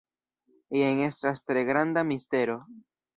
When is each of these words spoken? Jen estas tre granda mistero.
Jen 0.77 1.01
estas 1.07 1.43
tre 1.49 1.63
granda 1.67 2.05
mistero. 2.13 2.57